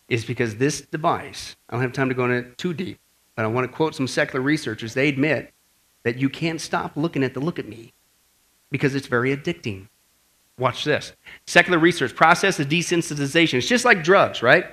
[0.08, 2.98] is because this device, I don't have time to go into it too deep,
[3.34, 4.94] but I want to quote some secular researchers.
[4.94, 5.52] They admit
[6.04, 7.92] that you can't stop looking at the look at me
[8.70, 9.88] because it's very addicting.
[10.58, 11.12] Watch this.
[11.46, 13.54] Secular research, process of desensitization.
[13.54, 14.64] It's just like drugs, right?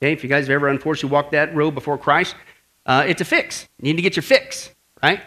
[0.00, 2.36] Okay, if you guys have ever unfortunately walked that road before Christ,
[2.86, 3.68] uh, it's a fix.
[3.78, 5.20] You need to get your fix, right?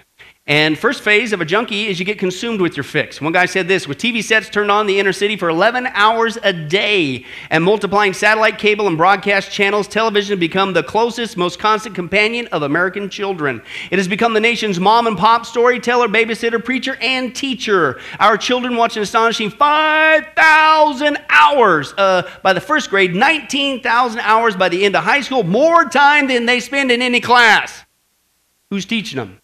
[0.48, 3.20] And first phase of a junkie is you get consumed with your fix.
[3.20, 6.38] One guy said this with TV sets turned on the inner city for 11 hours
[6.42, 11.60] a day and multiplying satellite cable and broadcast channels, television has become the closest, most
[11.60, 13.62] constant companion of American children.
[13.92, 18.00] It has become the nation's mom and pop storyteller, babysitter, preacher, and teacher.
[18.18, 24.70] Our children watch an astonishing 5,000 hours uh, by the first grade, 19,000 hours by
[24.70, 27.84] the end of high school, more time than they spend in any class.
[28.70, 29.42] Who's teaching them?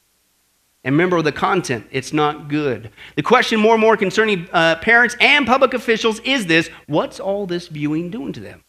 [0.84, 2.92] And remember the content, it's not good.
[3.16, 7.48] The question more and more concerning uh, parents and public officials is this what's all
[7.48, 8.64] this viewing doing to them?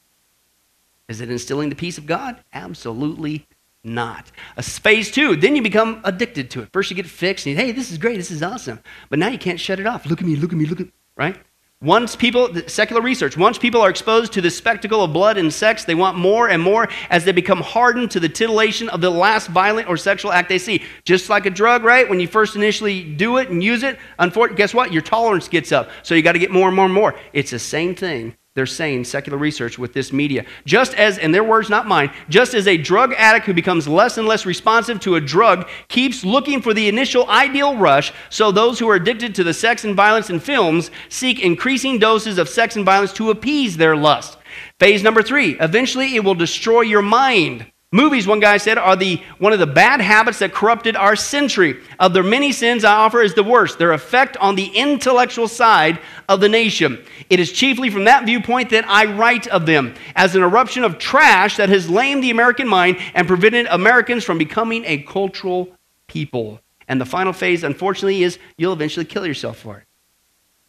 [1.09, 2.43] Is it instilling the peace of God?
[2.53, 3.47] Absolutely
[3.83, 4.31] not.
[4.57, 6.71] A phase two, then you become addicted to it.
[6.73, 8.81] First you get fixed and you, hey, this is great, this is awesome.
[9.11, 10.07] But now you can't shut it off.
[10.07, 11.37] Look at me, look at me, look at right?
[11.83, 15.85] Once people, secular research, once people are exposed to the spectacle of blood and sex,
[15.85, 19.49] they want more and more as they become hardened to the titillation of the last
[19.49, 20.83] violent or sexual act they see.
[21.05, 22.09] Just like a drug, right?
[22.09, 24.93] When you first initially do it and use it, unfortunately, guess what?
[24.93, 25.91] Your tolerance gets up.
[26.03, 27.17] So you got to get more and more and more.
[27.35, 30.45] It's the same thing they're saying secular research with this media.
[30.65, 34.17] Just as, in their words, not mine, just as a drug addict who becomes less
[34.17, 38.79] and less responsive to a drug keeps looking for the initial ideal rush, so those
[38.79, 42.77] who are addicted to the sex and violence in films seek increasing doses of sex
[42.77, 44.39] and violence to appease their lust.
[44.79, 47.67] Phase number three eventually it will destroy your mind.
[47.95, 51.81] Movies, one guy said, are the, one of the bad habits that corrupted our century.
[52.01, 56.01] Of their many sins, I offer is the worst their effect on the intellectual side
[56.29, 57.05] of the nation.
[57.31, 60.99] It is chiefly from that viewpoint that I write of them, as an eruption of
[60.99, 65.73] trash that has lamed the American mind and prevented Americans from becoming a cultural
[66.09, 66.61] people.
[66.89, 69.85] And the final phase, unfortunately, is you'll eventually kill yourself for it.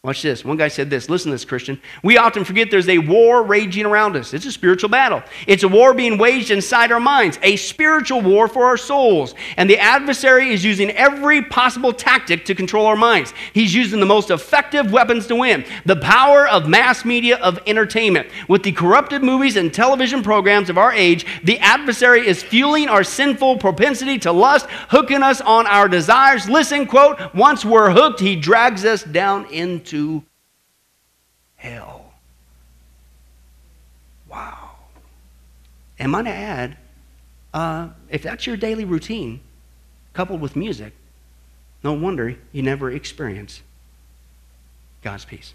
[0.05, 0.45] Watch this.
[0.45, 1.09] One guy said this.
[1.09, 1.81] Listen to this, Christian.
[2.03, 4.35] We often forget there's a war raging around us.
[4.35, 5.23] It's a spiritual battle.
[5.47, 9.33] It's a war being waged inside our minds, a spiritual war for our souls.
[9.57, 13.33] And the adversary is using every possible tactic to control our minds.
[13.51, 18.29] He's using the most effective weapons to win the power of mass media of entertainment.
[18.47, 23.03] With the corrupted movies and television programs of our age, the adversary is fueling our
[23.03, 26.47] sinful propensity to lust, hooking us on our desires.
[26.47, 30.23] Listen, quote, once we're hooked, he drags us down into to
[31.55, 32.13] hell.
[34.29, 34.71] Wow.
[35.97, 36.77] And might I add,
[37.53, 39.39] uh, if that's your daily routine,
[40.11, 40.93] coupled with music,
[41.81, 43.61] no wonder you never experience
[45.01, 45.53] God's peace.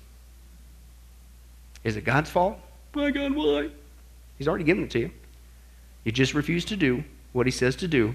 [1.85, 2.59] Is it God's fault?
[2.94, 3.70] My God, why?
[4.38, 5.11] He's already given it to you.
[6.05, 8.14] You just refuse to do what He says to do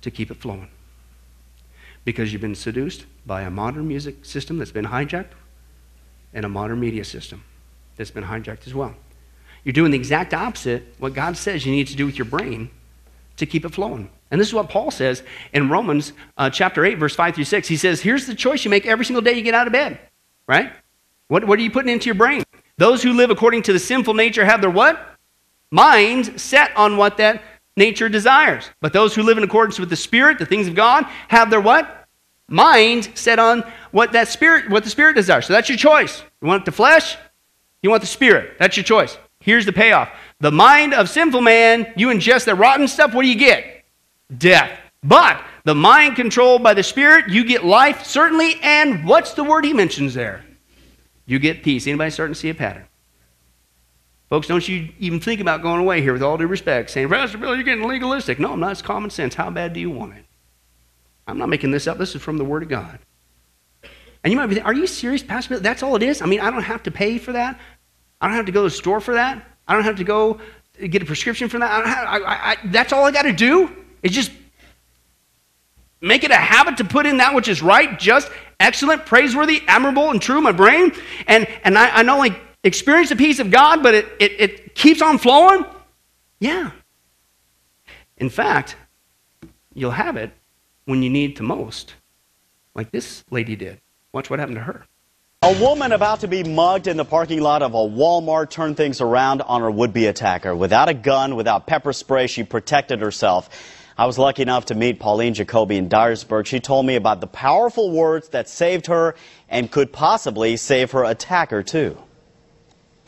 [0.00, 0.70] to keep it flowing.
[2.06, 5.32] Because you've been seduced by a modern music system that's been hijacked
[6.34, 7.42] and a modern media system
[7.96, 8.94] that's been hijacked as well.
[9.64, 12.70] You're doing the exact opposite what God says you need to do with your brain
[13.36, 14.10] to keep it flowing.
[14.30, 17.68] And this is what Paul says in Romans uh, chapter 8, verse 5 through 6.
[17.68, 19.98] He says, Here's the choice you make every single day you get out of bed,
[20.46, 20.72] right?
[21.28, 22.42] What, what are you putting into your brain?
[22.78, 25.16] Those who live according to the sinful nature have their what?
[25.70, 27.42] Minds set on what that
[27.76, 28.70] nature desires.
[28.80, 31.60] But those who live in accordance with the Spirit, the things of God, have their
[31.60, 32.01] what?
[32.52, 35.46] Mind set on what that spirit, what the spirit desires.
[35.46, 36.22] So that's your choice.
[36.40, 37.16] You want the flesh?
[37.82, 38.58] You want the spirit.
[38.58, 39.18] That's your choice.
[39.40, 40.10] Here's the payoff.
[40.38, 43.84] The mind of sinful man, you ingest that rotten stuff, what do you get?
[44.38, 44.78] Death.
[45.02, 49.64] But the mind controlled by the spirit, you get life, certainly, and what's the word
[49.64, 50.44] he mentions there?
[51.26, 51.86] You get peace.
[51.86, 52.84] Anybody starting to see a pattern?
[54.28, 57.38] Folks, don't you even think about going away here with all due respect, saying, Pastor
[57.38, 58.38] Bill, you're getting legalistic.
[58.38, 58.72] No, I'm not.
[58.72, 59.34] It's common sense.
[59.34, 60.24] How bad do you want it?
[61.26, 61.98] I'm not making this up.
[61.98, 62.98] This is from the Word of God.
[64.24, 65.58] And you might be thinking, are you serious, Pastor?
[65.58, 66.22] That's all it is?
[66.22, 67.58] I mean, I don't have to pay for that.
[68.20, 69.44] I don't have to go to the store for that.
[69.66, 70.40] I don't have to go
[70.78, 71.70] get a prescription for that.
[71.70, 73.70] I have, I, I, that's all I got to do
[74.02, 74.30] is just
[76.00, 80.10] make it a habit to put in that which is right, just, excellent, praiseworthy, admirable,
[80.10, 80.92] and true my brain.
[81.26, 84.74] And, and I, I not only experience the peace of God, but it, it, it
[84.74, 85.64] keeps on flowing.
[86.38, 86.70] Yeah.
[88.18, 88.76] In fact,
[89.74, 90.30] you'll have it
[90.84, 91.94] when you need to most,
[92.74, 93.80] like this lady did.
[94.12, 94.86] Watch what happened to her.
[95.44, 99.00] A woman about to be mugged in the parking lot of a Walmart turned things
[99.00, 100.54] around on her would-be attacker.
[100.54, 103.50] Without a gun, without pepper spray, she protected herself.
[103.98, 106.46] I was lucky enough to meet Pauline Jacoby in Dyersburg.
[106.46, 109.16] She told me about the powerful words that saved her
[109.48, 111.98] and could possibly save her attacker too.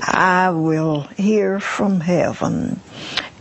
[0.01, 2.81] I will hear from heaven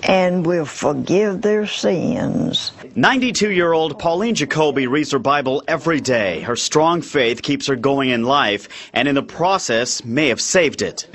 [0.03, 2.71] and will forgive their sins.
[2.95, 6.41] 92 year old Pauline Jacoby reads her Bible every day.
[6.41, 10.81] Her strong faith keeps her going in life, and in the process, may have saved
[10.81, 11.07] it.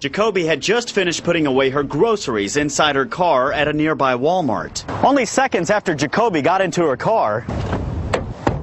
[0.00, 4.84] Jacoby had just finished putting away her groceries inside her car at a nearby Walmart.
[5.02, 7.46] Only seconds after Jacoby got into her car,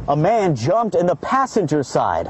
[0.08, 2.30] a man jumped in the passenger side.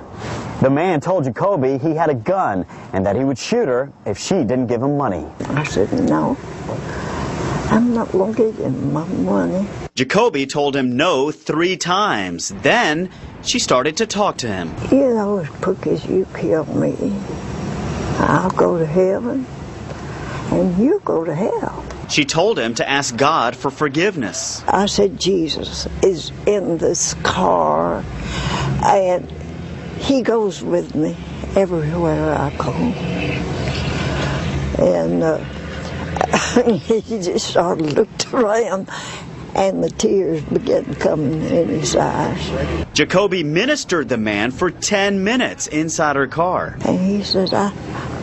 [0.62, 4.20] The man told Jacoby he had a gun and that he would shoot her if
[4.20, 5.26] she didn't give him money.
[5.47, 6.38] I said, No,
[7.72, 9.68] I'm not going to give you my money.
[9.95, 12.49] Jacoby told him no three times.
[12.49, 13.09] Then
[13.41, 14.72] she started to talk to him.
[14.91, 16.95] You know, as quick as you kill me,
[18.20, 19.47] I'll go to heaven
[20.51, 21.84] and you go to hell.
[22.07, 24.64] She told him to ask God for forgiveness.
[24.68, 28.03] I said, Jesus is in this car
[28.84, 29.32] and
[30.02, 31.16] he goes with me
[31.56, 32.74] everywhere I go.
[34.84, 35.38] And uh,
[36.80, 38.89] he just sort of looked around
[39.54, 42.86] and the tears began coming in his eyes.
[42.93, 46.78] Jacoby ministered the man for 10 minutes inside her car.
[46.86, 47.68] And he said, I,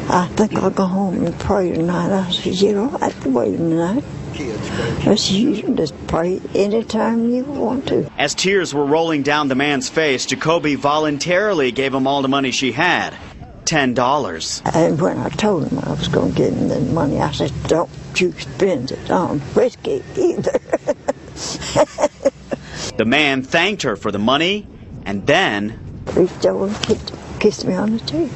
[0.08, 2.10] I think I'll go home and pray tonight.
[2.10, 4.04] I said, You don't have to wait a minute.
[4.40, 8.10] I said, You can just pray anytime you want to.
[8.18, 12.50] As tears were rolling down the man's face, Jacoby voluntarily gave him all the money
[12.50, 13.14] she had
[13.64, 14.74] $10.
[14.74, 17.52] And when I told him I was going to give him the money, I said,
[17.64, 20.58] Don't you spend it on whiskey either.
[22.98, 24.66] The man thanked her for the money
[25.06, 25.78] and then
[26.14, 28.32] reached over and kissed, kissed me on the cheek.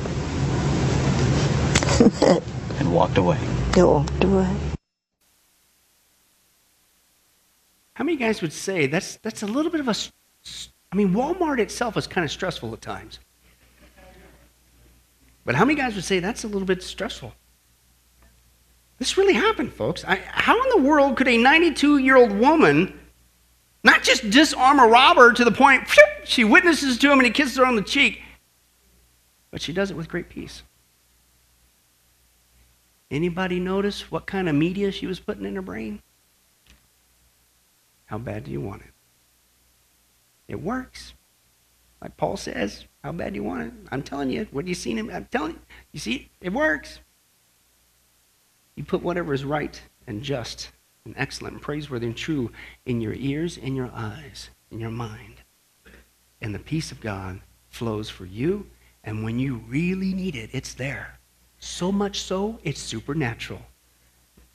[2.78, 3.38] and walked away.
[3.72, 4.71] They walked away.
[8.02, 9.94] How many guys would say that's that's a little bit of a,
[10.90, 13.20] I mean Walmart itself is kind of stressful at times.
[15.44, 17.32] But how many guys would say that's a little bit stressful?
[18.98, 20.04] This really happened, folks.
[20.04, 22.98] I, how in the world could a 92 year old woman
[23.84, 27.30] not just disarm a robber to the point phew, she witnesses to him and he
[27.30, 28.20] kisses her on the cheek,
[29.52, 30.64] but she does it with great peace?
[33.12, 36.02] Anybody notice what kind of media she was putting in her brain?
[38.12, 38.90] How bad do you want it?
[40.46, 41.14] It works.
[42.02, 43.72] Like Paul says, how bad do you want it?
[43.90, 45.10] I'm telling you, what you seen him?
[45.10, 45.58] I'm telling you,
[45.92, 47.00] you see, it works.
[48.74, 50.72] You put whatever is right and just
[51.06, 52.52] and excellent and praiseworthy and true
[52.84, 55.36] in your ears in your eyes, in your mind.
[56.42, 57.40] And the peace of God
[57.70, 58.66] flows for you,
[59.04, 61.18] and when you really need it, it's there.
[61.60, 63.62] So much so, it's supernatural.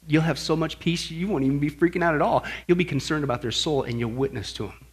[0.08, 2.46] You'll have so much peace, you won't even be freaking out at all.
[2.68, 4.86] You'll be concerned about their soul, and you'll witness to them.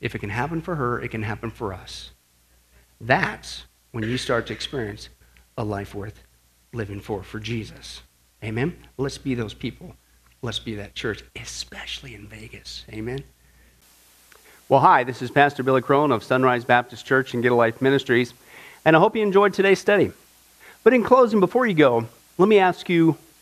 [0.00, 2.10] If it can happen for her, it can happen for us.
[3.00, 5.08] That's when you start to experience
[5.56, 6.22] a life worth
[6.72, 8.02] living for for Jesus.
[8.42, 8.76] Amen?
[8.96, 9.94] Let's be those people.
[10.42, 12.84] Let's be that church, especially in Vegas.
[12.92, 13.24] Amen?
[14.68, 17.80] Well, hi, this is Pastor Billy Crone of Sunrise Baptist Church and Get a Life
[17.80, 18.34] Ministries,
[18.84, 20.12] and I hope you enjoyed today's study.
[20.82, 23.16] But in closing, before you go, let me ask you